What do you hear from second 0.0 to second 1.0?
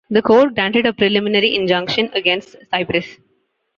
The Court granted a